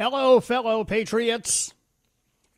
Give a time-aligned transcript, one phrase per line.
[0.00, 1.74] Hello, fellow patriots.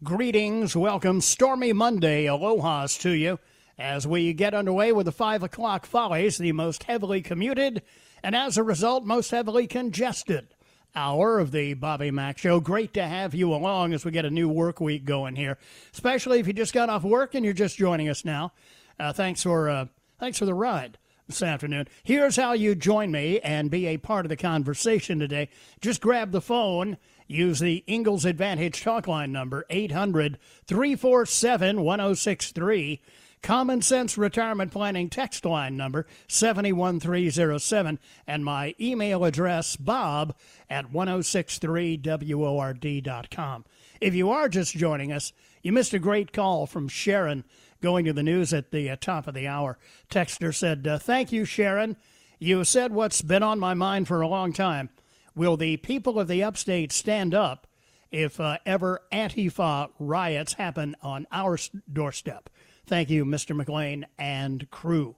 [0.05, 0.77] Greetings.
[0.77, 1.21] Welcome.
[1.21, 2.27] Stormy Monday.
[2.27, 3.41] Aloha's to you
[3.77, 7.83] as we get underway with the 5 o'clock follies, the most heavily commuted
[8.23, 10.55] and as a result, most heavily congested
[10.95, 12.61] hour of the Bobby Mack Show.
[12.61, 15.59] Great to have you along as we get a new work week going here,
[15.93, 18.53] especially if you just got off work and you're just joining us now.
[19.01, 19.87] Uh, thanks for uh,
[20.21, 21.89] thanks for the ride this afternoon.
[22.05, 25.49] Here's how you join me and be a part of the conversation today.
[25.81, 26.99] Just grab the phone.
[27.33, 33.01] Use the Ingalls Advantage talk line number 800 347 1063.
[33.43, 40.37] Common Sense Retirement Planning text line number 71307 and my email address bob
[40.69, 43.65] at 1063word.com.
[44.01, 47.43] If you are just joining us, you missed a great call from Sharon
[47.81, 49.79] going to the news at the uh, top of the hour.
[50.11, 51.97] Texter said, uh, Thank you, Sharon.
[52.39, 54.91] You said what's been on my mind for a long time.
[55.35, 57.67] Will the people of the upstate stand up
[58.11, 61.59] if uh, ever Antifa riots happen on our
[61.91, 62.51] doorstep?
[62.87, 63.57] Thank you, Mr.
[63.57, 65.17] McLean and crew.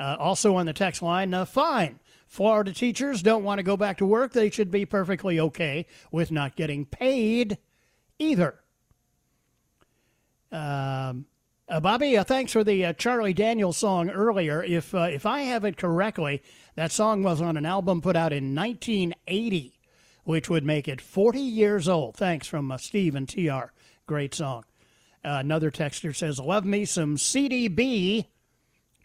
[0.00, 2.00] Uh, also on the text line, uh, fine.
[2.26, 4.32] Florida teachers don't want to go back to work.
[4.32, 7.58] They should be perfectly okay with not getting paid
[8.18, 8.56] either.
[10.50, 11.26] Um,
[11.66, 14.62] uh, Bobby, uh, thanks for the uh, Charlie Daniels song earlier.
[14.62, 16.42] If uh, if I have it correctly,
[16.74, 19.78] that song was on an album put out in 1980,
[20.24, 22.16] which would make it 40 years old.
[22.16, 23.72] Thanks from uh, Steve and TR.
[24.06, 24.64] Great song.
[25.24, 28.26] Uh, another texter says, "Love me some CDB."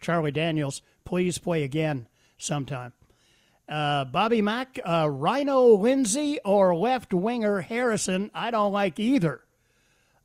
[0.02, 2.92] Charlie Daniels, please play again sometime.
[3.68, 8.30] Bobby Mack, RINO Lindsey, or left winger Harrison.
[8.34, 9.42] I don't like either,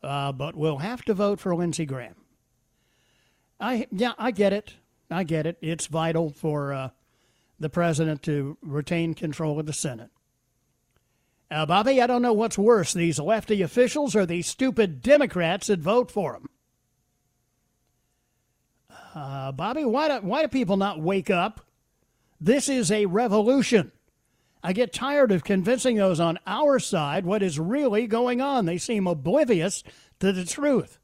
[0.01, 2.15] but we'll have to vote for Lindsey Graham.
[3.59, 4.75] I yeah, I get it.
[5.09, 5.57] I get it.
[5.61, 6.89] It's vital for uh,
[7.59, 10.09] the president to retain control of the Senate.
[11.49, 15.79] Uh, Bobby, I don't know what's worse, these lefty officials or these stupid Democrats that
[15.79, 16.49] vote for them.
[19.13, 21.61] Uh, Bobby, why do, why do people not wake up?
[22.41, 23.91] This is a revolution.
[24.63, 28.65] I get tired of convincing those on our side what is really going on.
[28.65, 29.83] They seem oblivious
[30.19, 30.99] to the truth.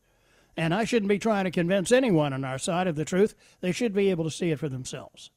[0.58, 3.36] And I shouldn't be trying to convince anyone on our side of the truth.
[3.62, 5.32] They should be able to see it for themselves.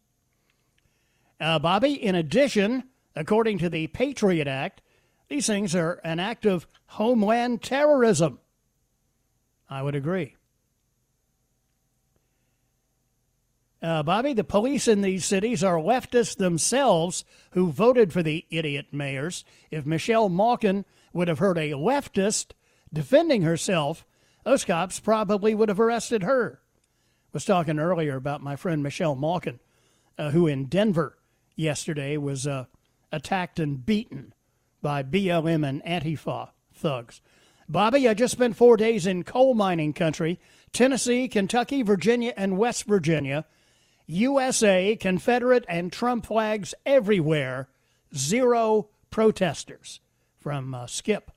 [1.40, 4.82] Uh, Bobby, in addition, according to the Patriot Act,
[5.28, 8.40] these things are an act of homeland terrorism.
[9.68, 10.36] I would agree.
[13.82, 18.86] Uh, Bobby, the police in these cities are leftists themselves who voted for the idiot
[18.92, 19.44] mayors.
[19.70, 22.52] If Michelle Malkin would have heard a leftist
[22.92, 24.06] defending herself,
[24.44, 26.60] those cops probably would have arrested her.
[27.32, 29.58] Was talking earlier about my friend Michelle Malkin,
[30.16, 31.18] uh, who in Denver
[31.56, 32.66] yesterday was uh,
[33.10, 34.32] attacked and beaten
[34.80, 37.20] by BLM and Antifa thugs.
[37.68, 40.38] Bobby, I just spent four days in coal mining country
[40.72, 43.46] Tennessee, Kentucky, Virginia, and West Virginia.
[44.06, 47.68] USA, Confederate, and Trump flags everywhere.
[48.14, 50.00] Zero protesters.
[50.38, 51.30] From uh, Skip.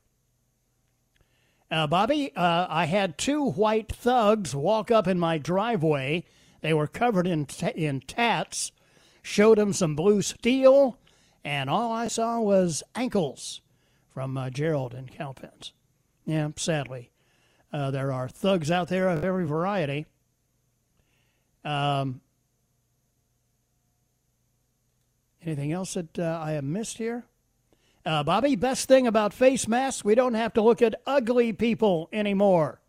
[1.69, 6.23] Uh, Bobby, uh, I had two white thugs walk up in my driveway.
[6.61, 8.71] They were covered in, t- in tats.
[9.21, 10.97] Showed them some blue steel,
[11.43, 13.61] and all I saw was ankles
[14.13, 15.73] from uh, Gerald and Cowpens.
[16.25, 17.11] Yeah, sadly.
[17.73, 20.05] Uh, there are thugs out there of every variety.
[21.65, 22.21] Um,
[25.43, 27.25] anything else that uh, I have missed here?
[28.07, 32.07] Uh, Bobby, best thing about face masks, we don't have to look at ugly people
[32.13, 32.79] anymore.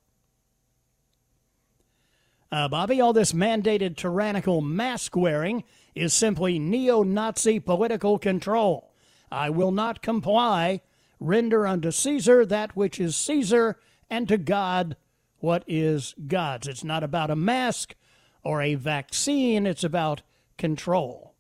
[2.53, 5.65] Uh, Bobby, all this mandated tyrannical mask wearing
[5.97, 8.93] is simply neo Nazi political control.
[9.29, 10.83] I will not comply.
[11.19, 13.77] Render unto Caesar that which is Caesar,
[14.09, 14.97] and to God
[15.41, 16.69] what is God's.
[16.69, 17.97] It's not about a mask
[18.45, 20.23] or a vaccine, it's about
[20.59, 21.35] control.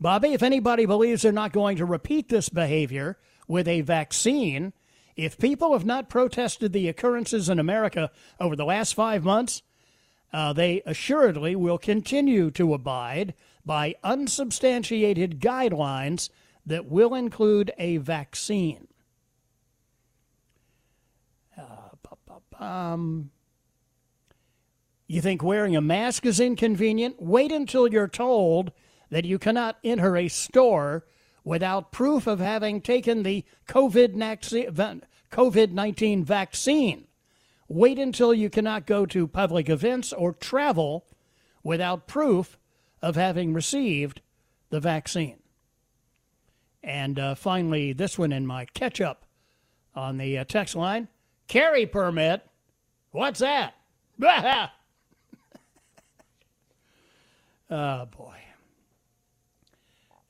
[0.00, 4.72] Bobby, if anybody believes they're not going to repeat this behavior with a vaccine,
[5.14, 9.62] if people have not protested the occurrences in America over the last five months,
[10.32, 13.34] uh, they assuredly will continue to abide
[13.66, 16.30] by unsubstantiated guidelines
[16.64, 18.86] that will include a vaccine.
[21.58, 23.30] Uh, um,
[25.06, 27.20] you think wearing a mask is inconvenient?
[27.20, 28.72] Wait until you're told
[29.10, 31.04] that you cannot enter a store
[31.44, 34.14] without proof of having taken the COVID
[35.72, 37.06] 19 vaccine.
[37.68, 41.06] Wait until you cannot go to public events or travel
[41.62, 42.58] without proof
[43.02, 44.20] of having received
[44.70, 45.38] the vaccine.
[46.82, 49.24] And uh, finally, this one in my catch up
[49.94, 51.08] on the uh, text line
[51.48, 52.46] carry permit.
[53.10, 53.74] What's that?
[57.70, 58.36] oh, boy.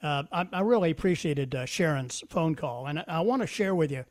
[0.03, 3.75] Uh, I, I, really appreciated uh, Sharon's phone call, and I, I want to share
[3.75, 4.07] with you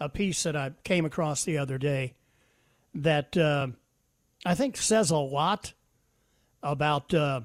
[0.00, 2.14] a piece that I came across the other day
[2.94, 3.66] that uh,
[4.46, 5.74] I think says a lot
[6.62, 7.42] about uh,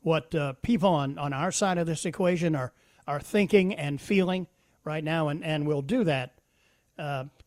[0.00, 2.72] what uh, people on, on our side of this equation are,
[3.06, 4.46] are thinking and feeling
[4.84, 6.32] right now, and, and we'll do that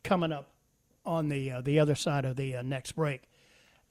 [0.04, 0.50] coming up
[1.04, 3.22] on the the other side of the next break.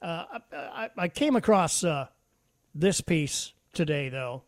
[0.00, 1.84] I, I, came across
[2.74, 4.42] this piece today, though.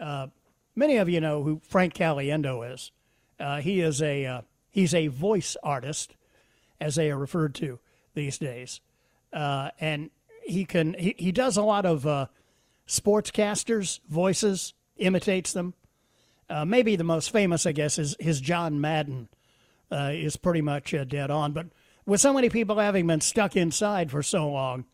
[0.00, 0.28] Uh,
[0.74, 2.92] Many of you know who Frank Caliendo is.
[3.38, 4.40] Uh, he is a uh,
[4.70, 6.14] he's a voice artist,
[6.80, 7.78] as they are referred to
[8.14, 8.80] these days,
[9.32, 10.10] uh, and
[10.44, 12.26] he can he, he does a lot of uh,
[12.86, 15.74] sportscasters' voices, imitates them.
[16.48, 19.28] Uh, maybe the most famous, I guess, is his John Madden
[19.90, 21.52] uh, is pretty much dead on.
[21.52, 21.66] But
[22.04, 24.84] with so many people having been stuck inside for so long,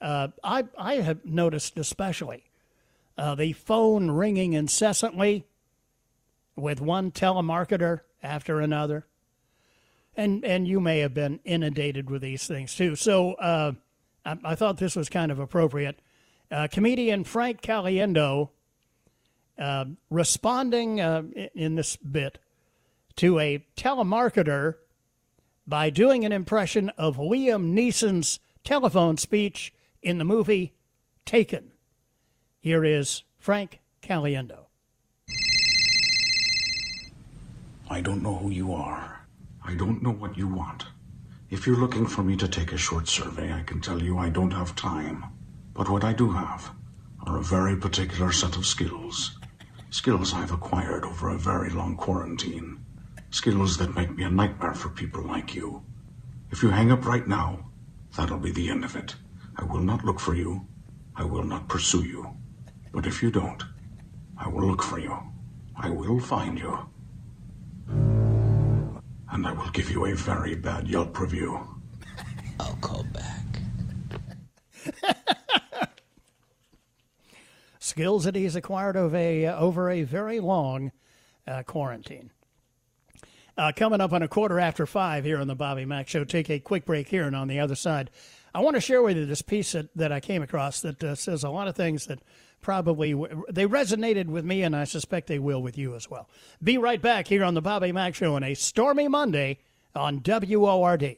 [0.00, 2.44] I I have noticed especially
[3.16, 5.44] uh, the phone ringing incessantly
[6.56, 9.06] with one telemarketer after another.
[10.16, 12.96] And, and you may have been inundated with these things too.
[12.96, 13.72] So uh,
[14.24, 15.98] I, I, thought this was kind of appropriate.
[16.50, 18.50] Uh, comedian Frank Caliendo
[19.58, 21.22] uh, responding uh,
[21.54, 22.38] in this bit
[23.16, 24.74] to a telemarketer
[25.66, 29.72] by doing an impression of Liam Neeson's telephone speech
[30.02, 30.74] in the movie
[31.24, 31.71] Taken.
[32.64, 34.66] Here is Frank Caliendo.
[37.90, 39.26] I don't know who you are.
[39.64, 40.84] I don't know what you want.
[41.50, 44.28] If you're looking for me to take a short survey, I can tell you I
[44.28, 45.24] don't have time.
[45.74, 46.70] But what I do have
[47.26, 49.36] are a very particular set of skills.
[49.90, 52.78] Skills I've acquired over a very long quarantine.
[53.30, 55.82] Skills that make me a nightmare for people like you.
[56.52, 57.72] If you hang up right now,
[58.16, 59.16] that'll be the end of it.
[59.56, 60.68] I will not look for you.
[61.16, 62.36] I will not pursue you.
[62.92, 63.64] But if you don't,
[64.36, 65.18] I will look for you.
[65.74, 66.78] I will find you.
[67.88, 71.58] And I will give you a very bad Yelp review.
[72.60, 73.46] I'll call back.
[77.78, 80.92] Skills that he's acquired over a, uh, over a very long
[81.46, 82.30] uh, quarantine.
[83.56, 86.24] Uh, coming up on a quarter after five here on the Bobby Mack Show.
[86.24, 88.10] Take a quick break here, and on the other side,
[88.54, 91.14] I want to share with you this piece that, that I came across that uh,
[91.14, 92.20] says a lot of things that
[92.62, 93.12] probably
[93.50, 96.28] they resonated with me, and I suspect they will with you as well.
[96.62, 99.58] Be right back here on the Bobby Mack Show on a stormy Monday
[99.94, 101.16] on WORD.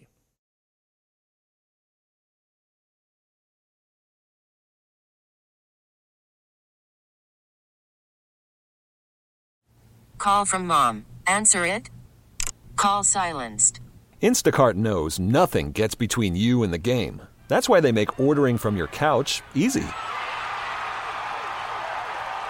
[10.18, 11.04] Call from mom.
[11.26, 11.90] Answer it.
[12.76, 13.80] Call silenced.
[14.22, 17.20] Instacart knows nothing gets between you and the game.
[17.48, 19.84] That's why they make ordering from your couch easy.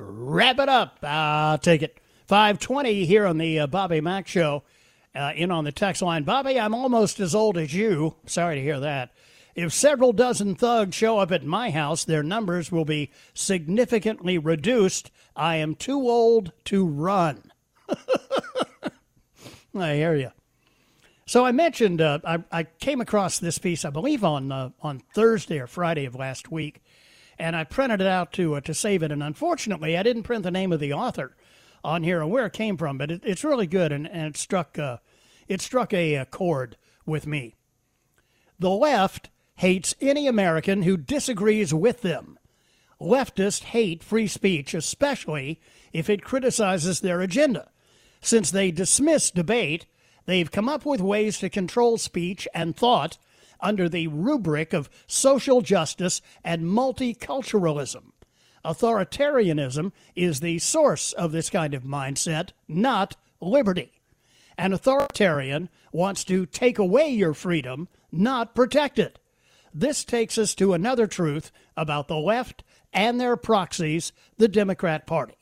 [0.00, 0.98] Wrap it up.
[1.02, 1.98] I'll take it.
[2.28, 4.62] 520 here on the uh, Bobby Mack Show.
[5.12, 6.22] Uh, in on the text line.
[6.22, 8.14] Bobby, I'm almost as old as you.
[8.26, 9.10] Sorry to hear that.
[9.56, 15.10] If several dozen thugs show up at my house, their numbers will be significantly reduced.
[15.34, 17.50] I am too old to run.
[19.74, 20.30] I hear you.
[21.26, 25.00] So I mentioned uh, I, I, came across this piece, I believe, on uh, on
[25.14, 26.82] Thursday or Friday of last week,
[27.40, 29.10] and I printed it out to uh, to save it.
[29.10, 31.34] And unfortunately, I didn't print the name of the author
[31.82, 34.36] on here and where it came from, but it, it's really good, and, and it
[34.36, 34.98] struck uh,
[35.48, 37.56] it struck a, a chord with me.
[38.58, 42.38] The left hates any American who disagrees with them.
[43.00, 45.58] Leftists hate free speech, especially
[45.92, 47.70] if it criticizes their agenda.
[48.20, 49.86] Since they dismiss debate,
[50.26, 53.16] they've come up with ways to control speech and thought
[53.62, 58.12] under the rubric of social justice and multiculturalism.
[58.64, 63.92] Authoritarianism is the source of this kind of mindset, not liberty.
[64.58, 69.18] An authoritarian wants to take away your freedom, not protect it.
[69.72, 72.62] This takes us to another truth about the left
[72.92, 75.36] and their proxies, the Democrat Party.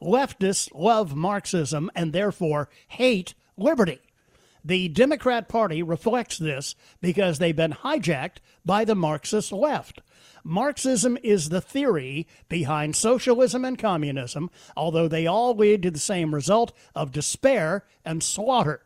[0.00, 4.00] Leftists love Marxism and therefore hate liberty.
[4.64, 10.00] The Democrat Party reflects this because they've been hijacked by the Marxist left.
[10.44, 16.34] Marxism is the theory behind socialism and communism, although they all lead to the same
[16.34, 18.82] result of despair and slaughter.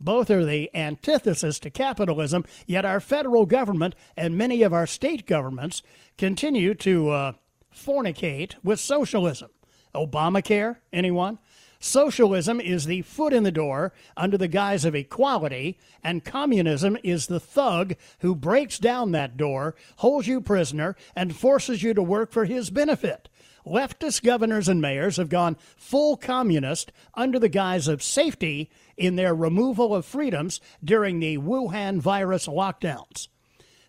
[0.00, 5.26] Both are the antithesis to capitalism, yet our federal government and many of our state
[5.26, 5.82] governments
[6.18, 7.32] continue to uh,
[7.74, 9.50] fornicate with socialism.
[9.94, 11.38] Obamacare, anyone?
[11.84, 17.26] Socialism is the foot in the door under the guise of equality, and communism is
[17.26, 22.32] the thug who breaks down that door, holds you prisoner, and forces you to work
[22.32, 23.28] for his benefit.
[23.66, 29.34] Leftist governors and mayors have gone full communist under the guise of safety in their
[29.34, 33.28] removal of freedoms during the Wuhan virus lockdowns.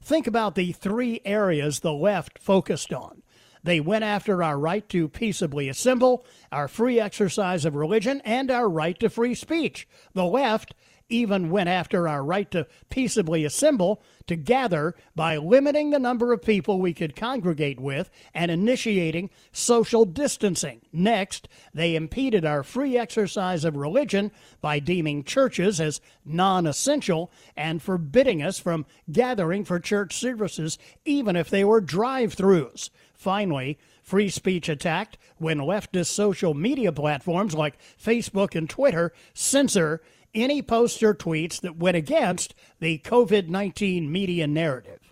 [0.01, 3.21] Think about the three areas the left focused on
[3.65, 8.69] they went after our right to peaceably assemble, our free exercise of religion, and our
[8.69, 9.87] right to free speech.
[10.13, 10.75] The left
[11.09, 16.41] even went after our right to peaceably assemble, to gather, by limiting the number of
[16.41, 20.81] people we could congregate with and initiating social distancing.
[20.91, 24.31] Next, they impeded our free exercise of religion
[24.61, 31.35] by deeming churches as non essential and forbidding us from gathering for church services, even
[31.35, 32.89] if they were drive throughs.
[33.25, 39.99] Finally, free speech attacked when leftist social media platforms like Facebook and Twitter censor
[40.35, 45.11] any posts or tweets that went against the COVID 19 media narrative.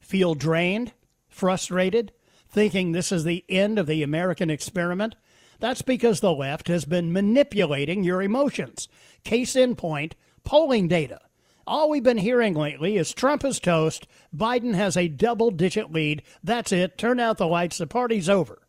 [0.00, 0.94] Feel drained,
[1.28, 2.12] frustrated,
[2.48, 5.14] thinking this is the end of the American experiment?
[5.60, 8.88] That's because the left has been manipulating your emotions.
[9.24, 11.20] Case in point, polling data.
[11.66, 16.22] All we've been hearing lately is Trump is toast, Biden has a double digit lead.
[16.42, 16.98] That's it.
[16.98, 17.78] Turn out the lights.
[17.78, 18.62] The party's over.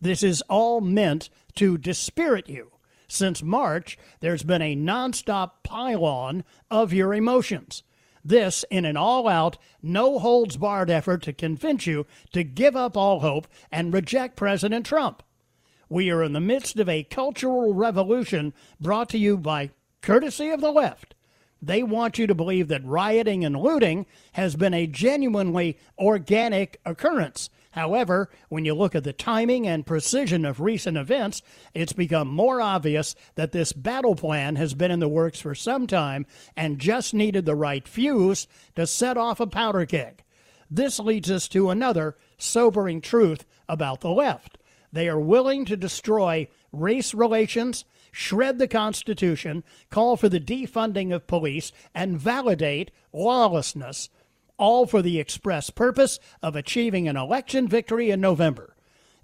[0.00, 2.70] This is all meant to dispirit you.
[3.08, 7.82] Since March, there's been a nonstop pile-on of your emotions.
[8.24, 12.96] This in an all out, no holds barred effort to convince you to give up
[12.96, 15.22] all hope and reject President Trump.
[15.88, 20.60] We are in the midst of a cultural revolution brought to you by courtesy of
[20.60, 21.14] the left.
[21.62, 27.50] They want you to believe that rioting and looting has been a genuinely organic occurrence.
[27.76, 31.42] However, when you look at the timing and precision of recent events,
[31.74, 35.86] it's become more obvious that this battle plan has been in the works for some
[35.86, 36.24] time
[36.56, 40.24] and just needed the right fuse to set off a powder keg.
[40.70, 44.56] This leads us to another sobering truth about the left.
[44.90, 47.84] They are willing to destroy race relations
[48.16, 54.08] shred the Constitution, call for the defunding of police, and validate lawlessness,
[54.56, 58.74] all for the express purpose of achieving an election victory in November.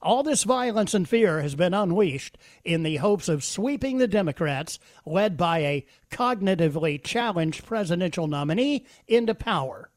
[0.02, 4.78] All this violence and fear has been unleashed in the hopes of sweeping the Democrats,
[5.06, 9.90] led by a cognitively challenged presidential nominee, into power.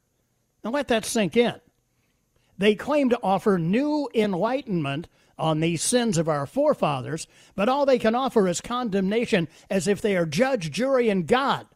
[0.64, 1.60] Now let that sink in.
[2.58, 8.00] They claim to offer new enlightenment on these sins of our forefathers, but all they
[8.00, 11.68] can offer is condemnation as if they are judge, jury, and God.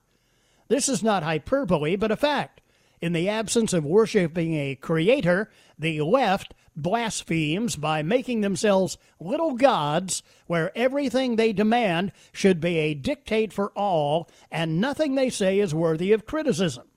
[0.67, 2.61] This is not hyperbole, but a fact.
[3.01, 10.21] In the absence of worshiping a creator, the left blasphemes by making themselves little gods
[10.47, 15.73] where everything they demand should be a dictate for all and nothing they say is
[15.73, 16.88] worthy of criticism.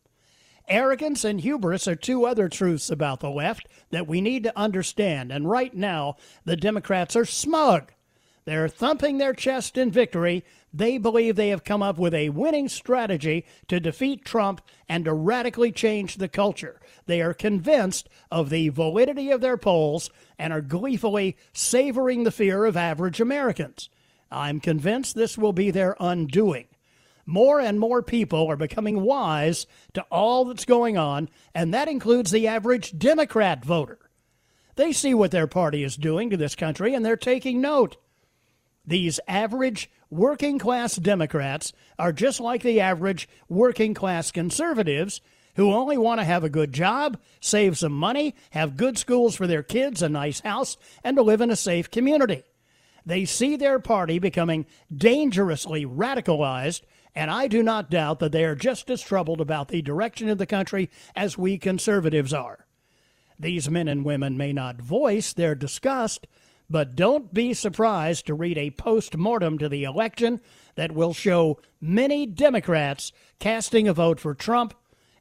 [0.68, 5.32] Arrogance and hubris are two other truths about the left that we need to understand.
[5.32, 7.92] And right now, the Democrats are smug.
[8.44, 10.44] They're thumping their chest in victory.
[10.74, 15.12] They believe they have come up with a winning strategy to defeat Trump and to
[15.12, 16.80] radically change the culture.
[17.06, 22.64] They are convinced of the validity of their polls and are gleefully savoring the fear
[22.64, 23.90] of average Americans.
[24.30, 26.66] I'm convinced this will be their undoing.
[27.24, 32.30] More and more people are becoming wise to all that's going on, and that includes
[32.30, 33.98] the average Democrat voter.
[34.76, 37.96] They see what their party is doing to this country, and they're taking note.
[38.86, 45.20] These average working class Democrats are just like the average working class conservatives
[45.54, 49.46] who only want to have a good job, save some money, have good schools for
[49.46, 52.42] their kids, a nice house, and to live in a safe community.
[53.04, 56.82] They see their party becoming dangerously radicalized
[57.14, 60.38] and I do not doubt that they are just as troubled about the direction of
[60.38, 62.66] the country as we conservatives are.
[63.38, 66.26] These men and women may not voice their disgust,
[66.70, 70.40] but don't be surprised to read a post mortem to the election
[70.74, 74.74] that will show many Democrats casting a vote for Trump,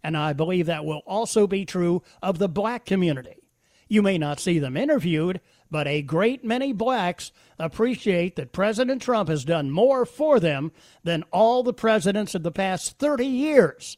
[0.04, 3.42] and I believe that will also be true of the black community.
[3.90, 5.42] You may not see them interviewed,
[5.72, 10.72] but a great many blacks appreciate that President Trump has done more for them
[11.04, 13.98] than all the presidents of the past 30 years.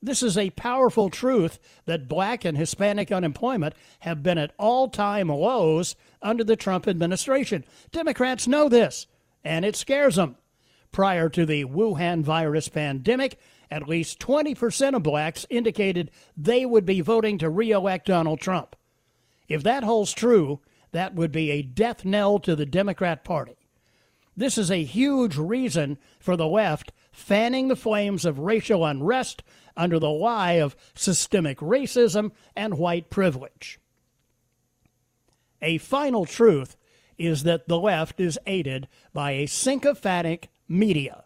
[0.00, 5.28] This is a powerful truth that black and Hispanic unemployment have been at all time
[5.28, 7.64] lows under the Trump administration.
[7.90, 9.06] Democrats know this,
[9.44, 10.36] and it scares them.
[10.90, 13.38] Prior to the Wuhan virus pandemic,
[13.70, 18.76] at least 20% of blacks indicated they would be voting to re elect Donald Trump.
[19.48, 20.60] If that holds true,
[20.92, 23.56] that would be a death knell to the Democrat Party.
[24.36, 29.42] This is a huge reason for the left fanning the flames of racial unrest
[29.76, 33.78] under the lie of systemic racism and white privilege.
[35.60, 36.76] A final truth
[37.18, 41.24] is that the left is aided by a sycophantic media.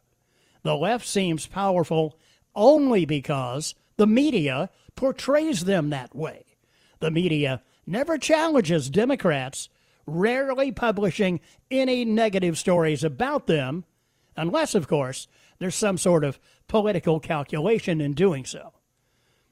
[0.63, 2.19] The left seems powerful
[2.55, 6.45] only because the media portrays them that way.
[6.99, 9.69] The media never challenges Democrats,
[10.07, 13.85] rarely publishing any negative stories about them,
[14.37, 18.73] unless, of course, there's some sort of political calculation in doing so.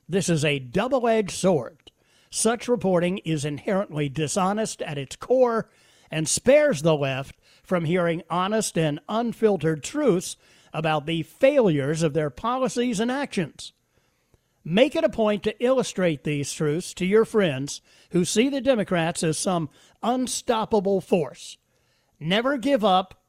[0.08, 1.90] This is a double edged sword.
[2.30, 5.70] Such reporting is inherently dishonest at its core
[6.10, 10.36] and spares the left from hearing honest and unfiltered truths
[10.72, 13.72] about the failures of their policies and actions.
[14.64, 19.22] Make it a point to illustrate these truths to your friends who see the Democrats
[19.22, 19.68] as some
[20.02, 21.58] unstoppable force.
[22.18, 23.22] Never give up,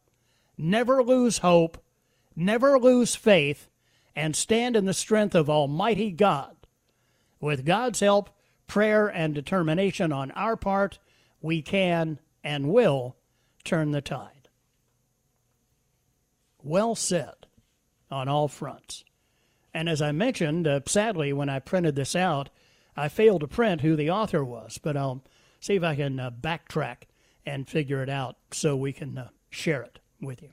[0.58, 1.84] never lose hope,
[2.36, 3.69] never lose faith,
[4.15, 6.56] and stand in the strength of Almighty God.
[7.41, 8.30] With God's help,
[8.65, 11.00] prayer, and determination on our part,
[11.41, 13.17] we can and will
[13.65, 14.48] turn the tide.
[16.63, 17.48] Well said
[18.10, 19.04] on all fronts.
[19.76, 22.50] And as I mentioned, uh, sadly, when I printed this out,
[22.96, 25.22] I failed to print who the author was, but I'll
[25.60, 27.04] see if I can uh, backtrack
[27.46, 30.52] and figure it out so we can uh, share it with you.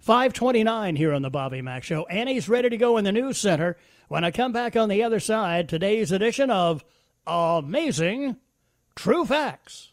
[0.00, 2.04] 529 here on the Bobby Mack Show.
[2.08, 3.78] Annie's ready to go in the news center.
[4.08, 6.84] When I come back on the other side, today's edition of
[7.26, 8.36] Amazing
[8.94, 9.92] True Facts.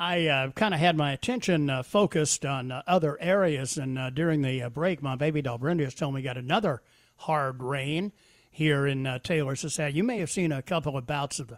[0.00, 4.08] I uh, kind of had my attention uh, focused on uh, other areas, and uh,
[4.08, 6.80] during the uh, break, my baby doll Brenda just told me we got another
[7.16, 8.12] hard rain
[8.50, 9.98] here in uh, Taylor Society.
[9.98, 11.52] You may have seen a couple of bouts of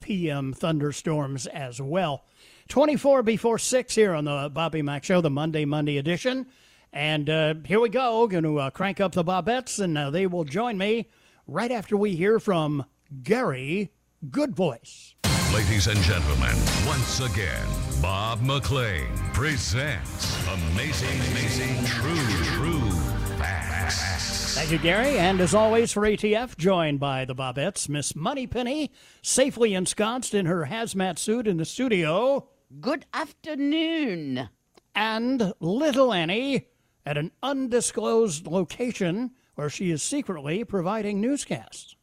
[0.00, 2.26] PM thunderstorms as well.
[2.68, 6.46] 24 before 6 here on the Bobby Mack Show, the Monday, Monday edition.
[6.92, 7.28] And
[7.66, 8.26] here we go.
[8.26, 11.08] Going to crank up the Bobettes, and they will join me
[11.46, 12.84] right after we hear from
[13.22, 13.90] Gary
[14.28, 15.14] Goodvoice.
[15.54, 17.64] Ladies and gentlemen, once again,
[18.02, 22.90] Bob McLean presents Amazing, Amazing, True, True
[23.38, 24.56] Facts.
[24.56, 25.16] Thank you, Gary.
[25.16, 28.90] And as always for ATF, joined by the Bobettes, Miss Moneypenny,
[29.22, 32.48] safely ensconced in her hazmat suit in the studio.
[32.80, 34.48] Good afternoon.
[34.92, 36.66] And Little Annie
[37.06, 41.94] at an undisclosed location where she is secretly providing newscasts.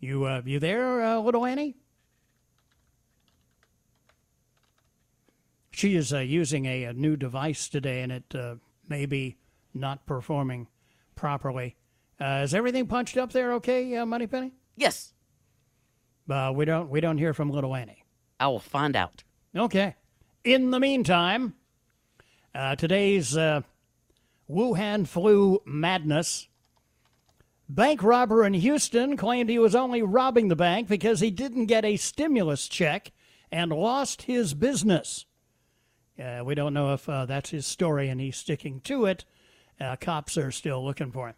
[0.00, 1.76] You uh, you there, uh, little Annie?
[5.70, 8.56] She is uh, using a, a, new device today, and it uh,
[8.88, 9.36] may be
[9.74, 10.66] not performing
[11.14, 11.76] properly.
[12.20, 13.52] Uh, is everything punched up there?
[13.54, 14.52] Okay, uh, Moneypenny?
[14.76, 15.14] Yes.
[16.26, 18.04] we don't we don't hear from little Annie.
[18.40, 19.24] I will find out.
[19.54, 19.96] Okay.
[20.44, 21.54] In the meantime,
[22.76, 23.36] today's
[24.48, 26.47] Wuhan flu madness
[27.68, 31.84] Bank robber in Houston claimed he was only robbing the bank because he didn't get
[31.84, 33.12] a stimulus check
[33.52, 35.26] and lost his business.
[36.18, 39.24] Uh, we don't know if uh, that's his story and he's sticking to it.
[39.78, 41.34] Uh, cops are still looking for him.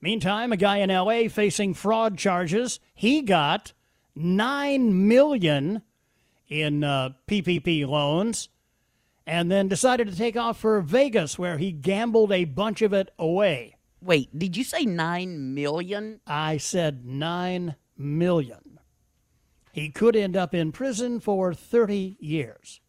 [0.00, 2.80] Meantime, a guy in LA facing fraud charges.
[2.94, 3.72] He got
[4.14, 5.82] nine million
[6.48, 8.48] in PPP uh, loans,
[9.26, 13.10] and then decided to take off for Vegas, where he gambled a bunch of it
[13.18, 13.75] away.
[14.06, 16.20] Wait, did you say nine million?
[16.28, 18.78] I said nine million.
[19.72, 22.80] He could end up in prison for 30 years.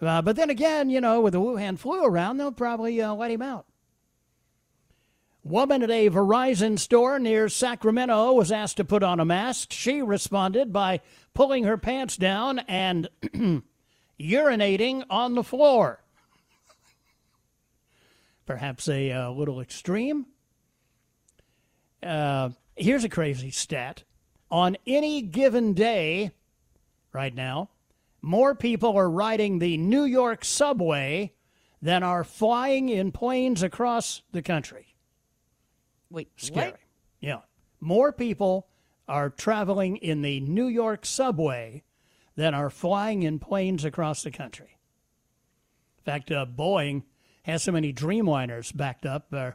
[0.00, 3.30] Uh, but then again, you know, with the Wuhan flu around, they'll probably uh, let
[3.30, 3.66] him out.
[5.44, 9.72] Woman at a Verizon store near Sacramento was asked to put on a mask.
[9.72, 11.02] She responded by
[11.34, 13.08] pulling her pants down and
[14.20, 16.02] urinating on the floor
[18.46, 20.26] perhaps a uh, little extreme.
[22.02, 24.04] Uh, here's a crazy stat.
[24.50, 26.30] On any given day,
[27.12, 27.70] right now,
[28.22, 31.32] more people are riding the New York subway
[31.82, 34.94] than are flying in planes across the country.
[36.10, 36.70] Wait, scary.
[36.70, 36.80] What?
[37.20, 37.40] Yeah.
[37.80, 38.68] More people
[39.08, 41.82] are traveling in the New York subway
[42.36, 44.78] than are flying in planes across the country.
[45.98, 47.02] In fact, uh, Boeing
[47.46, 49.52] has so many Dreamliners backed up, uh,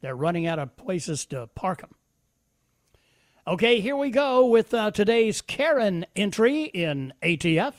[0.00, 1.94] they're running out of places to park them.
[3.46, 7.74] Okay, here we go with uh, today's Karen entry in ATF.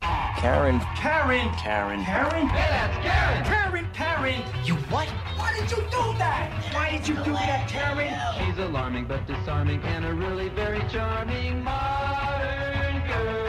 [0.00, 0.80] Karen.
[0.96, 1.48] Karen.
[1.54, 2.04] Karen.
[2.04, 2.46] Karen.
[2.48, 3.44] Yeah, Karen.
[3.44, 3.88] Karen.
[3.92, 4.42] Karen.
[4.64, 5.08] You what?
[5.36, 6.74] Why did you do that?
[6.74, 8.46] Why did you do that, Karen?
[8.46, 13.47] She's alarming but disarming and a really very charming modern girl.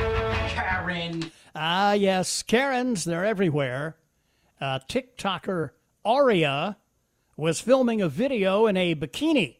[0.60, 1.32] Karen.
[1.56, 3.96] Ah, yes, Karens, they're everywhere.
[4.60, 5.70] Uh, TikToker
[6.04, 6.78] Aria
[7.38, 9.60] was filming a video in a bikini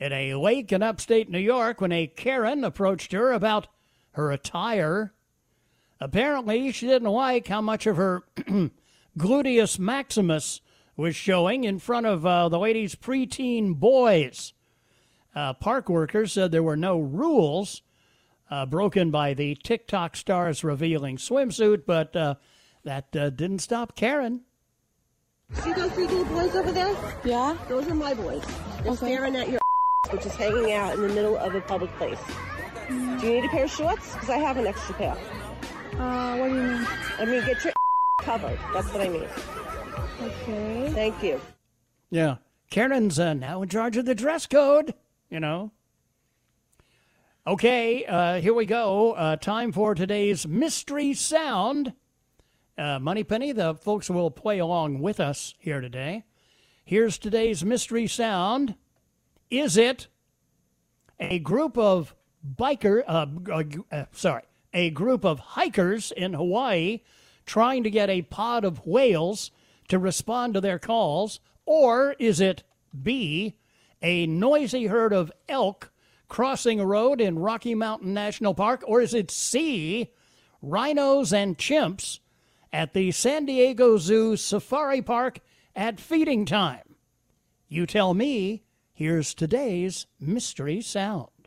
[0.00, 3.68] at a lake in upstate New York when a Karen approached her about
[4.12, 5.12] her attire.
[6.00, 8.22] Apparently, she didn't like how much of her
[9.18, 10.62] gluteus maximus
[10.96, 14.54] was showing in front of uh, the lady's preteen boys.
[15.34, 17.82] Uh, park workers said there were no rules
[18.50, 22.34] uh, broken by the TikTok star's revealing swimsuit, but uh,
[22.84, 24.42] that uh, didn't stop Karen.
[25.54, 26.94] See those three little boys over there?
[27.24, 27.56] Yeah?
[27.68, 28.44] Those are my boys.
[28.82, 29.06] They're okay.
[29.06, 29.60] staring at your
[30.10, 32.18] which is hanging out in the middle of a public place.
[32.88, 33.20] Mm.
[33.20, 34.14] Do you need a pair of shorts?
[34.14, 35.16] Because I have an extra pair.
[35.98, 36.86] Uh, what do you mean?
[37.18, 37.72] I mean, get your
[38.20, 38.58] covered.
[38.72, 39.28] That's what I mean.
[40.22, 40.90] Okay.
[40.92, 41.40] Thank you.
[42.10, 42.36] Yeah.
[42.70, 44.94] Karen's uh, now in charge of the dress code,
[45.28, 45.72] you know.
[47.50, 49.10] Okay, uh, here we go.
[49.14, 51.94] Uh, time for today's mystery sound.
[52.78, 56.22] Uh, Moneypenny, the folks will play along with us here today.
[56.84, 58.76] Here's today's mystery sound.
[59.50, 60.06] Is it
[61.18, 62.14] a group of
[62.56, 67.00] biker, uh, uh, uh, sorry, a group of hikers in Hawaii
[67.46, 69.50] trying to get a pod of whales
[69.88, 71.40] to respond to their calls?
[71.66, 72.62] Or is it
[73.02, 73.56] B,
[74.00, 75.90] a noisy herd of elk
[76.30, 78.82] crossing a road in Rocky Mountain National Park?
[78.86, 80.10] Or is it C,
[80.62, 82.20] rhinos and chimps
[82.72, 85.40] at the San Diego Zoo Safari Park
[85.76, 86.96] at feeding time?
[87.68, 88.62] You tell me.
[88.92, 91.39] Here's today's mystery sound.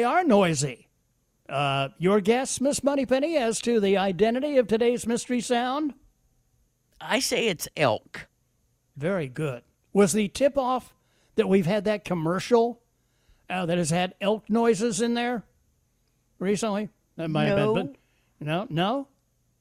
[0.00, 0.88] They are noisy.
[1.46, 5.92] Uh, your guess, Miss Moneypenny, as to the identity of today's mystery sound?
[6.98, 8.26] I say it's elk.
[8.96, 9.62] Very good.
[9.92, 10.94] Was the tip off
[11.34, 12.80] that we've had that commercial
[13.50, 15.44] uh, that has had elk noises in there
[16.38, 16.88] recently?
[17.16, 17.74] That might have No.
[17.74, 17.86] been.
[17.88, 19.08] But no, no.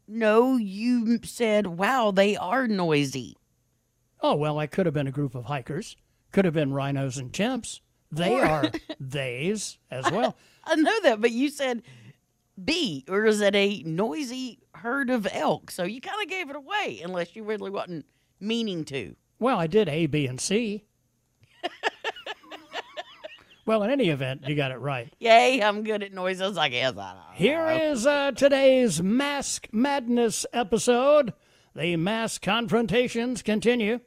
[0.08, 3.36] No, you said, wow, they are noisy.
[4.22, 5.98] Oh well, I could have been a group of hikers.
[6.32, 7.82] Could have been rhinos and chimps.
[8.12, 10.36] They Or- are theys as well.
[10.66, 11.84] I know that, but you said
[12.64, 15.72] B, or is it a noisy herd of elk?
[15.72, 18.06] So you kind of gave it away, unless you really wasn't
[18.40, 19.16] meaning to.
[19.40, 20.84] Well, I did A, B, and C.
[23.66, 25.14] well, in any event, you got it right.
[25.20, 26.98] Yay, I'm good at noises, I guess.
[26.98, 31.34] I don't Here is uh, today's Mask Madness episode.
[31.76, 34.00] The mask confrontations continue.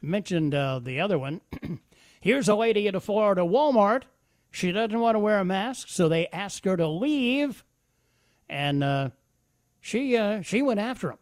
[0.00, 1.42] Mentioned uh, the other one.
[2.22, 4.04] Here's a lady at a Florida Walmart.
[4.52, 7.64] She doesn't want to wear a mask, so they ask her to leave,
[8.48, 9.10] and uh,
[9.80, 11.18] she uh, she went after him.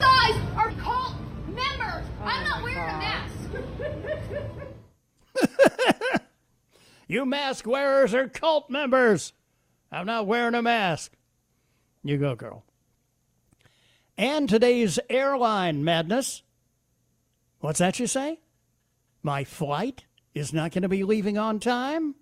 [0.00, 1.16] guys are cult
[1.48, 2.06] members.
[2.24, 3.34] I'm not wearing a mask.
[7.12, 9.34] You mask wearers are cult members.
[9.90, 11.12] I'm not wearing a mask.
[12.02, 12.64] You go, girl.
[14.16, 16.42] And today's airline madness.
[17.62, 18.40] What's that you say?
[19.22, 20.02] My flight
[20.34, 22.16] is not going to be leaving on time?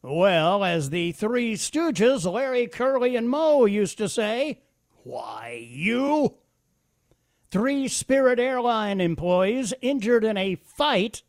[0.00, 4.62] Well, as the three stooges, Larry, Curly, and Moe used to say,
[5.02, 6.38] why, you?
[7.50, 11.22] Three Spirit Airline employees injured in a fight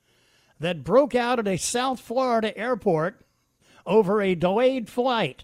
[0.61, 3.25] that broke out at a South Florida airport
[3.85, 5.43] over a delayed flight.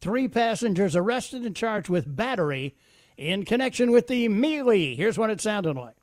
[0.00, 2.76] Three passengers arrested and charged with battery
[3.16, 4.94] in connection with the melee.
[4.94, 5.96] Here's what it sounded like.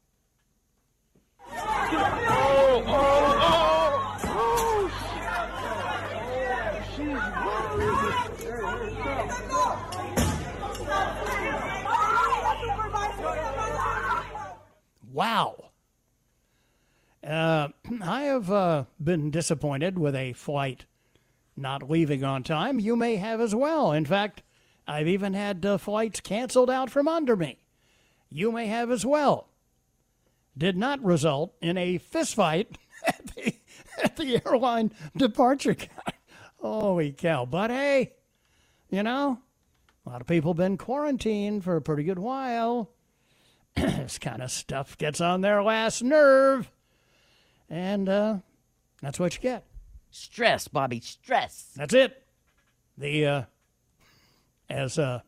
[15.14, 15.72] Wow.
[17.26, 17.70] Uh,
[18.02, 20.86] I have uh, been disappointed with a flight
[21.56, 22.80] not leaving on time.
[22.80, 23.92] You may have as well.
[23.94, 24.44] In fact,
[24.88, 27.60] I've even had uh, flights canceled out from under me.
[28.30, 29.48] You may have as well.
[30.58, 32.76] Did not result in a fistfight
[33.08, 33.56] at the,
[34.04, 36.14] at the airline departure counter.
[36.58, 37.46] Holy cow.
[37.46, 38.14] But hey,
[38.90, 39.40] you know,
[40.06, 42.92] a lot of people been quarantined for a pretty good while.
[43.76, 46.72] this kind of stuff gets on their last nerve.
[47.70, 48.38] And uh,
[49.02, 49.66] that's what you get.
[50.12, 51.72] Stress, Bobby, stress.
[51.76, 52.24] That's it.
[52.98, 53.44] The uh,
[54.70, 55.22] as uh,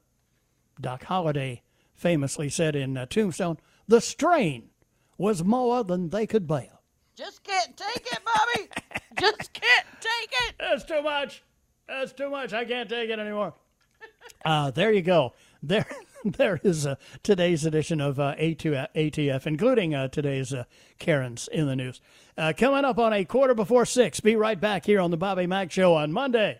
[0.79, 1.63] Doc Holliday
[1.93, 4.69] famously said in uh, Tombstone, the strain
[5.17, 6.69] was more than they could bear.
[7.15, 8.69] Just can't take it, Bobby.
[9.19, 10.55] Just can't take it.
[10.59, 11.43] That's too much.
[11.87, 12.53] That's too much.
[12.53, 13.53] I can't take it anymore.
[14.45, 15.33] Uh, there you go.
[15.63, 15.85] There,
[16.25, 20.65] there is uh, today's edition of uh, A2 ATF, including uh, today's uh,
[20.99, 22.01] Karens in the news.
[22.37, 24.19] Uh, coming up on a quarter before six.
[24.19, 26.59] Be right back here on the Bobby Mack Show on Monday.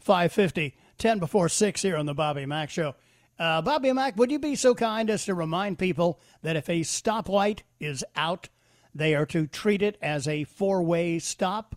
[0.00, 2.94] Five fifty, ten before six here on the Bobby Mack Show.
[3.38, 6.80] Uh, Bobby Mack, would you be so kind as to remind people that if a
[6.80, 8.48] stoplight is out,
[8.94, 11.76] they are to treat it as a four-way stop?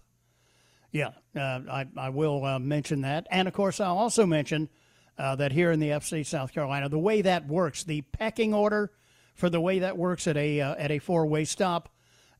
[0.91, 3.27] Yeah, uh, I, I will uh, mention that.
[3.29, 4.69] And of course, I'll also mention
[5.17, 8.91] uh, that here in the FC South Carolina, the way that works, the pecking order
[9.35, 11.89] for the way that works at a, uh, at a four way stop,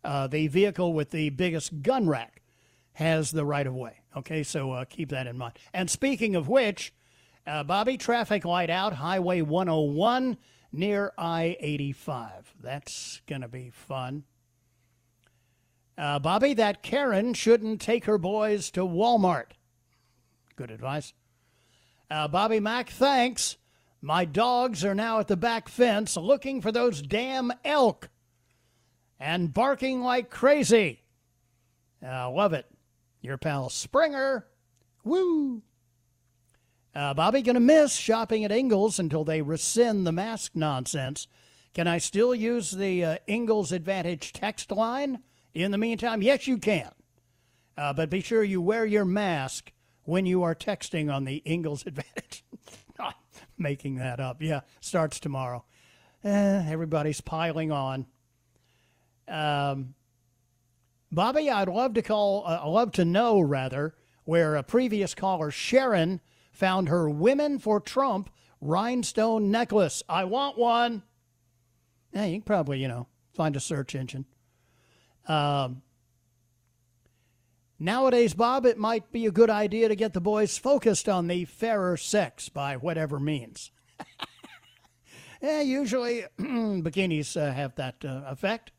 [0.03, 2.41] uh, the vehicle with the biggest gun rack
[2.93, 3.98] has the right of way.
[4.17, 5.53] Okay, so uh, keep that in mind.
[5.73, 6.93] And speaking of which,
[7.45, 10.37] Bobby, traffic light out, Highway 101
[10.71, 12.53] near I 85.
[12.61, 14.23] That's going to be fun.
[15.97, 19.51] Uh, Bobby, that Karen shouldn't take her boys to Walmart.
[20.55, 21.13] Good advice.
[22.09, 23.57] Uh, Bobby Mack, thanks.
[24.01, 28.09] My dogs are now at the back fence looking for those damn elk
[29.19, 31.03] and barking like crazy.
[32.01, 32.65] Uh, love it.
[33.21, 34.47] Your pal Springer.
[35.03, 35.61] Woo.
[36.95, 41.27] Uh, Bobby, gonna miss shopping at Ingles until they rescind the mask nonsense.
[41.73, 45.19] Can I still use the uh, Ingles Advantage text line?
[45.53, 46.91] In the meantime, yes, you can.
[47.77, 49.71] Uh, but be sure you wear your mask
[50.03, 52.43] when you are texting on the Ingles Advantage.
[52.97, 53.15] Not
[53.57, 54.41] making that up.
[54.41, 55.63] Yeah, starts tomorrow.
[56.23, 58.07] Eh, everybody's piling on.
[59.27, 59.93] Um,
[61.11, 63.95] Bobby, I'd love to call, uh, love to know rather,
[64.25, 68.29] where a previous caller, Sharon, found her Women for Trump
[68.61, 70.03] rhinestone necklace.
[70.07, 71.03] I want one.
[72.13, 74.25] Yeah, you can probably, you know, find a search engine.
[75.27, 75.81] Um,
[77.79, 81.45] nowadays, Bob, it might be a good idea to get the boys focused on the
[81.45, 83.71] fairer sex by whatever means.
[85.41, 88.71] yeah, usually bikinis uh, have that uh, effect.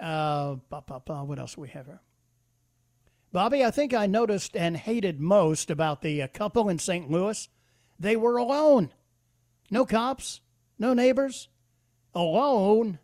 [0.00, 2.00] Uh, what else do we have here?
[3.32, 7.10] Bobby, I think I noticed and hated most about the uh, couple in St.
[7.10, 7.48] Louis.
[7.98, 8.92] They were alone.
[9.70, 10.40] No cops,
[10.78, 11.48] no neighbors.
[12.14, 12.98] Alone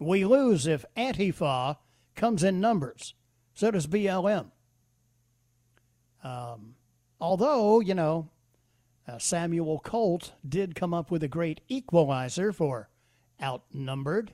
[0.00, 1.76] we lose if Antifa
[2.16, 3.14] comes in numbers.
[3.54, 4.50] So does BLM.
[6.24, 6.74] Um,
[7.20, 8.28] although, you know,
[9.06, 12.88] uh, Samuel Colt did come up with a great equalizer for
[13.42, 14.32] outnumbered.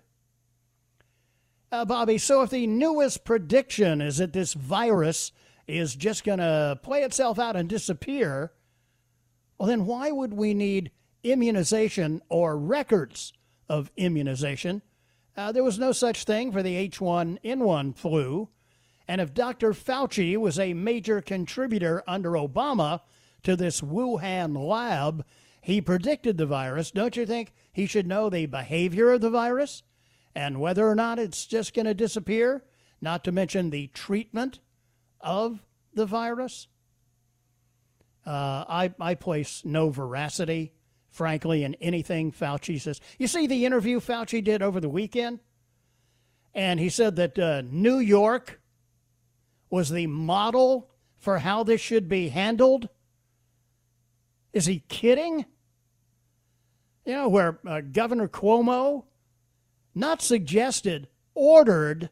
[1.72, 5.32] Uh, Bobby, so if the newest prediction is that this virus
[5.66, 8.52] is just going to play itself out and disappear,
[9.58, 10.92] well, then why would we need
[11.24, 13.32] immunization or records
[13.68, 14.82] of immunization
[15.36, 18.48] uh, there was no such thing for the H1N1 flu.
[19.06, 19.72] And if Dr.
[19.72, 23.02] Fauci was a major contributor under Obama
[23.42, 25.24] to this Wuhan lab,
[25.60, 26.90] he predicted the virus.
[26.90, 29.82] Don't you think he should know the behavior of the virus
[30.36, 32.64] and whether or not it's just going to disappear?
[33.00, 34.60] Not to mention the treatment
[35.20, 36.68] of the virus.
[38.24, 40.72] Uh, I, I place no veracity
[41.16, 43.00] frankly, in anything Fauci says.
[43.18, 45.40] You see the interview Fauci did over the weekend?
[46.54, 48.60] And he said that uh, New York
[49.70, 52.90] was the model for how this should be handled.
[54.52, 55.46] Is he kidding?
[57.06, 59.04] You know, where uh, Governor Cuomo
[59.96, 62.10] not suggested, ordered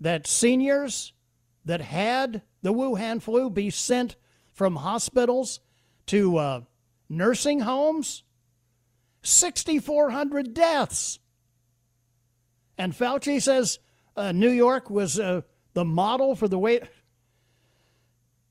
[0.00, 1.12] that seniors
[1.64, 4.16] that had the Wuhan flu be sent
[4.52, 5.60] from hospitals
[6.06, 6.62] to uh,
[7.08, 8.24] nursing homes,
[9.22, 11.18] 6,400 deaths.
[12.78, 13.78] And Fauci says
[14.16, 15.42] uh, New York was uh,
[15.74, 16.80] the model for the way.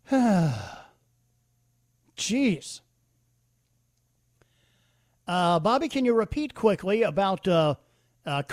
[2.16, 2.82] Jeez.
[5.28, 7.48] Uh, Bobby, can you repeat quickly about
[8.28, 8.44] uh,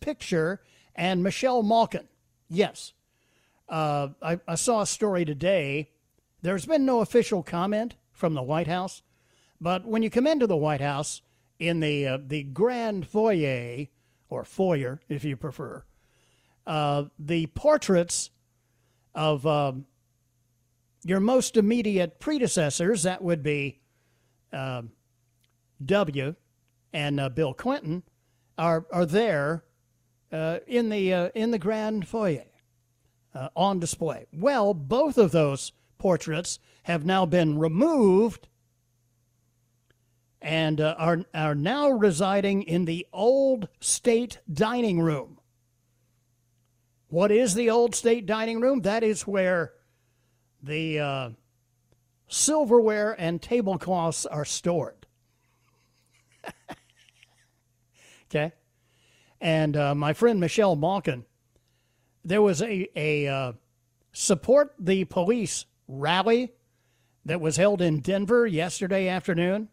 [0.00, 0.62] picture
[0.94, 2.08] and Michelle Malkin?
[2.48, 2.94] Yes.
[3.68, 5.90] Uh, I, I saw a story today.
[6.40, 9.02] There's been no official comment from the White House
[9.60, 11.22] but when you come into the White House
[11.58, 13.86] in the uh, the grand foyer
[14.28, 15.84] or foyer, if you prefer,
[16.66, 18.30] uh, the portraits
[19.14, 19.86] of um,
[21.04, 23.80] your most immediate predecessors, that would be
[24.52, 24.82] uh,
[25.84, 26.34] W
[26.92, 28.02] and uh, Bill Clinton,
[28.58, 29.64] are are there
[30.32, 32.44] uh, in the uh, in the grand foyer
[33.54, 34.26] on display.
[34.32, 38.48] Well, both of those portraits have now been removed
[40.40, 45.38] and uh, are, are now residing in the old state dining room.
[47.08, 48.82] What is the old state dining room?
[48.82, 49.72] That is where
[50.62, 51.30] the uh,
[52.28, 55.06] silverware and tablecloths are stored.
[58.30, 58.52] okay.
[59.40, 61.24] And uh, my friend Michelle Malkin,
[62.24, 63.52] there was a, a uh,
[64.12, 66.52] support the police rally
[67.24, 69.68] that was held in Denver yesterday afternoon.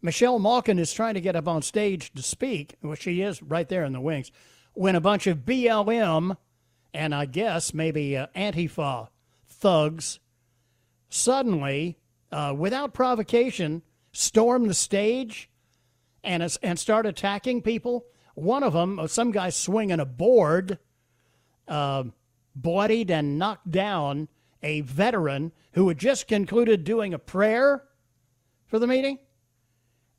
[0.00, 3.68] Michelle Malkin is trying to get up on stage to speak, well, she is right
[3.68, 4.32] there in the wings,
[4.74, 6.36] when a bunch of BLM
[6.92, 9.08] and I guess maybe uh, Antifa
[9.46, 10.18] thugs
[11.08, 11.98] suddenly,
[12.30, 15.50] uh, without provocation, storm the stage
[16.24, 18.06] and, and start attacking people.
[18.34, 20.78] One of them, uh, some guy swinging a board,
[21.68, 22.04] uh,
[22.54, 24.28] bloodied and knocked down
[24.62, 27.84] a veteran who had just concluded doing a prayer
[28.66, 29.18] for the meeting.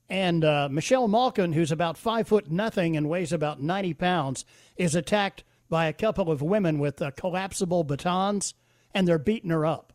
[0.09, 4.45] And uh, Michelle Malkin, who's about five foot nothing and weighs about 90 pounds,
[4.75, 8.53] is attacked by a couple of women with uh, collapsible batons,
[8.93, 9.93] and they're beating her up.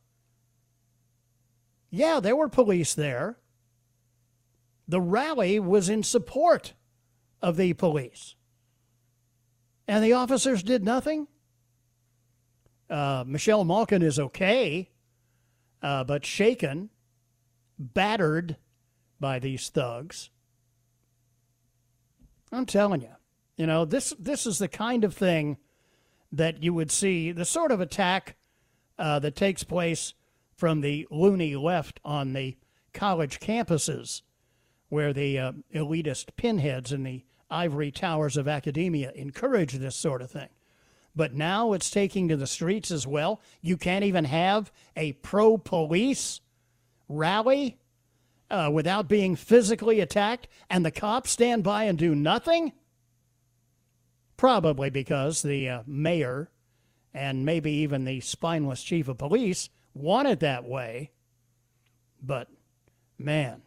[1.90, 3.38] Yeah, there were police there.
[4.88, 6.72] The rally was in support
[7.42, 8.34] of the police.
[9.86, 11.28] And the officers did nothing?
[12.90, 14.90] Uh, Michelle Malkin is okay,
[15.82, 16.88] uh, but shaken,
[17.78, 18.56] battered
[19.20, 20.30] by these thugs.
[22.50, 23.14] I'm telling you,
[23.56, 25.58] you know this this is the kind of thing
[26.32, 28.36] that you would see, the sort of attack
[28.98, 30.14] uh, that takes place
[30.56, 32.56] from the loony left on the
[32.92, 34.22] college campuses,
[34.88, 40.30] where the uh, elitist pinheads in the ivory towers of academia encourage this sort of
[40.30, 40.48] thing.
[41.16, 43.40] But now it's taking to the streets as well.
[43.60, 46.40] You can't even have a pro police
[47.08, 47.78] rally
[48.50, 52.72] uh, without being physically attacked, and the cops stand by and do nothing?
[54.36, 56.50] Probably because the uh, mayor
[57.12, 61.10] and maybe even the spineless chief of police want it that way.
[62.22, 62.48] But,
[63.18, 63.62] man,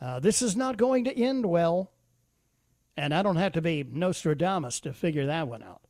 [0.00, 1.90] uh, this is not going to end well.
[2.96, 5.82] And I don't have to be Nostradamus to figure that one out.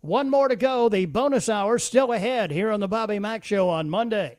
[0.00, 0.88] One more to go.
[0.88, 4.38] The bonus hour still ahead here on the Bobby Mack Show on Monday.